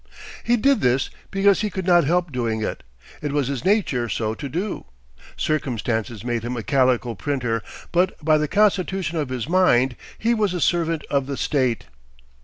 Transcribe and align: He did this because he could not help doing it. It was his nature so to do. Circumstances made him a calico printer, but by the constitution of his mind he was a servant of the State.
He 0.43 0.57
did 0.57 0.81
this 0.81 1.11
because 1.29 1.61
he 1.61 1.69
could 1.69 1.85
not 1.85 2.05
help 2.05 2.31
doing 2.31 2.63
it. 2.63 2.81
It 3.21 3.31
was 3.31 3.49
his 3.49 3.63
nature 3.63 4.09
so 4.09 4.33
to 4.33 4.49
do. 4.49 4.85
Circumstances 5.37 6.23
made 6.23 6.41
him 6.41 6.57
a 6.57 6.63
calico 6.63 7.13
printer, 7.13 7.61
but 7.91 8.15
by 8.25 8.39
the 8.39 8.47
constitution 8.47 9.19
of 9.19 9.29
his 9.29 9.47
mind 9.47 9.95
he 10.17 10.33
was 10.33 10.55
a 10.55 10.59
servant 10.59 11.03
of 11.11 11.27
the 11.27 11.37
State. 11.37 11.85